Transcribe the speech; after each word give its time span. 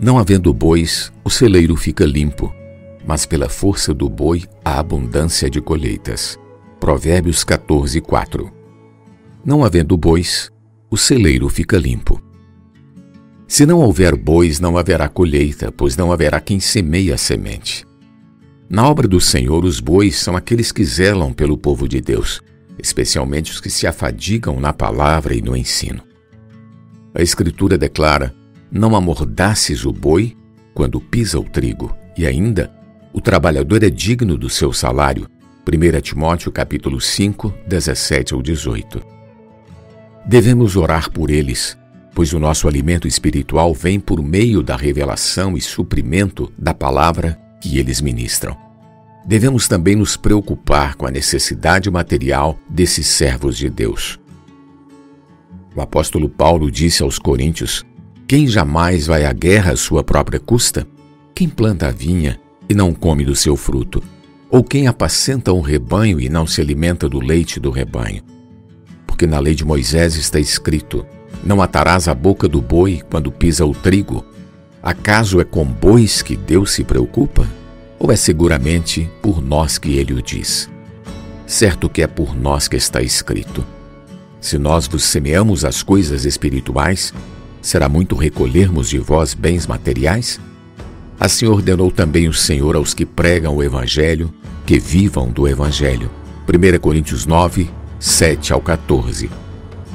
Não 0.00 0.16
havendo 0.16 0.54
bois, 0.54 1.12
o 1.24 1.30
celeiro 1.30 1.74
fica 1.74 2.04
limpo, 2.04 2.54
mas 3.04 3.26
pela 3.26 3.48
força 3.48 3.92
do 3.92 4.08
boi 4.08 4.44
há 4.64 4.78
abundância 4.78 5.50
de 5.50 5.60
colheitas. 5.60 6.38
Provérbios 6.78 7.42
14, 7.42 8.00
4. 8.00 8.52
Não 9.44 9.64
havendo 9.64 9.96
bois, 9.96 10.52
o 10.88 10.96
celeiro 10.96 11.48
fica 11.48 11.76
limpo. 11.76 12.22
Se 13.48 13.66
não 13.66 13.80
houver 13.80 14.14
bois, 14.14 14.60
não 14.60 14.78
haverá 14.78 15.08
colheita, 15.08 15.72
pois 15.72 15.96
não 15.96 16.12
haverá 16.12 16.40
quem 16.40 16.60
semeie 16.60 17.12
a 17.12 17.18
semente. 17.18 17.84
Na 18.70 18.88
obra 18.88 19.08
do 19.08 19.20
Senhor, 19.20 19.64
os 19.64 19.80
bois 19.80 20.16
são 20.16 20.36
aqueles 20.36 20.70
que 20.70 20.84
zelam 20.84 21.32
pelo 21.32 21.58
povo 21.58 21.88
de 21.88 22.00
Deus, 22.00 22.40
especialmente 22.78 23.50
os 23.50 23.60
que 23.60 23.70
se 23.70 23.84
afadigam 23.84 24.60
na 24.60 24.72
palavra 24.72 25.34
e 25.34 25.42
no 25.42 25.56
ensino. 25.56 26.02
A 27.12 27.20
Escritura 27.20 27.76
declara: 27.76 28.32
Não 28.70 28.94
amordaces 28.94 29.86
o 29.86 29.92
boi 29.92 30.36
quando 30.74 31.00
pisa 31.00 31.40
o 31.40 31.44
trigo, 31.44 31.96
e 32.16 32.26
ainda, 32.26 32.70
o 33.12 33.20
trabalhador 33.20 33.82
é 33.82 33.88
digno 33.88 34.36
do 34.36 34.50
seu 34.50 34.72
salário. 34.72 35.26
1 35.66 36.00
Timóteo 36.02 36.52
capítulo 36.52 37.00
5, 37.00 37.52
17 37.66 38.34
ao 38.34 38.42
18. 38.42 39.02
Devemos 40.26 40.76
orar 40.76 41.10
por 41.10 41.30
eles, 41.30 41.78
pois 42.14 42.34
o 42.34 42.38
nosso 42.38 42.68
alimento 42.68 43.08
espiritual 43.08 43.72
vem 43.72 43.98
por 43.98 44.22
meio 44.22 44.62
da 44.62 44.76
revelação 44.76 45.56
e 45.56 45.60
suprimento 45.60 46.52
da 46.58 46.74
palavra 46.74 47.40
que 47.62 47.78
eles 47.78 48.02
ministram. 48.02 48.56
Devemos 49.26 49.66
também 49.66 49.96
nos 49.96 50.16
preocupar 50.16 50.94
com 50.94 51.06
a 51.06 51.10
necessidade 51.10 51.90
material 51.90 52.58
desses 52.68 53.06
servos 53.06 53.56
de 53.56 53.70
Deus. 53.70 54.18
O 55.74 55.80
apóstolo 55.80 56.28
Paulo 56.28 56.70
disse 56.70 57.02
aos 57.02 57.18
Coríntios: 57.18 57.84
Quem 58.28 58.46
jamais 58.46 59.06
vai 59.06 59.24
à 59.24 59.32
guerra 59.32 59.72
à 59.72 59.76
sua 59.76 60.04
própria 60.04 60.38
custa? 60.38 60.86
Quem 61.34 61.48
planta 61.48 61.88
a 61.88 61.90
vinha 61.90 62.38
e 62.68 62.74
não 62.74 62.92
come 62.92 63.24
do 63.24 63.34
seu 63.34 63.56
fruto? 63.56 64.02
Ou 64.50 64.62
quem 64.62 64.86
apacenta 64.86 65.52
um 65.52 65.62
rebanho 65.62 66.20
e 66.20 66.28
não 66.28 66.46
se 66.46 66.60
alimenta 66.60 67.08
do 67.08 67.18
leite 67.18 67.58
do 67.58 67.70
rebanho? 67.70 68.22
Porque 69.06 69.26
na 69.26 69.38
lei 69.38 69.54
de 69.54 69.64
Moisés 69.64 70.14
está 70.14 70.38
escrito: 70.38 71.06
Não 71.42 71.62
atarás 71.62 72.06
a 72.06 72.14
boca 72.14 72.46
do 72.46 72.60
boi 72.60 73.02
quando 73.10 73.32
pisa 73.32 73.64
o 73.64 73.74
trigo. 73.74 74.22
Acaso 74.82 75.40
é 75.40 75.44
com 75.44 75.64
bois 75.64 76.20
que 76.20 76.36
Deus 76.36 76.72
se 76.72 76.84
preocupa? 76.84 77.48
ou 77.98 78.12
é 78.12 78.16
seguramente 78.16 79.10
por 79.20 79.42
nós 79.42 79.76
que 79.78 79.96
ele 79.96 80.12
o 80.12 80.22
diz? 80.22 80.70
Certo 81.46 81.88
que 81.88 82.02
é 82.02 82.06
por 82.06 82.36
nós 82.36 82.68
que 82.68 82.76
está 82.76 83.02
escrito. 83.02 83.64
Se 84.40 84.58
nós 84.58 84.86
vos 84.86 85.02
semeamos 85.02 85.64
as 85.64 85.82
coisas 85.82 86.24
espirituais, 86.24 87.12
será 87.60 87.88
muito 87.88 88.14
recolhermos 88.16 88.88
de 88.88 88.98
vós 88.98 89.34
bens 89.34 89.66
materiais? 89.66 90.40
Assim 91.18 91.46
ordenou 91.46 91.90
também 91.90 92.28
o 92.28 92.34
Senhor 92.34 92.76
aos 92.76 92.94
que 92.94 93.04
pregam 93.04 93.56
o 93.56 93.62
Evangelho, 93.62 94.32
que 94.64 94.78
vivam 94.78 95.28
do 95.30 95.48
Evangelho. 95.48 96.10
1 96.48 96.78
Coríntios 96.78 97.26
9, 97.26 97.68
7 97.98 98.52
ao 98.52 98.60
14. 98.60 99.30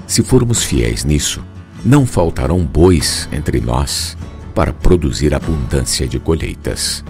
Se 0.05 0.21
formos 0.21 0.63
fiéis 0.63 1.05
nisso, 1.05 1.43
não 1.85 2.05
faltarão 2.05 2.63
bois 2.65 3.27
entre 3.31 3.59
nós 3.59 4.17
para 4.53 4.73
produzir 4.73 5.33
abundância 5.33 6.07
de 6.07 6.19
colheitas. 6.19 7.03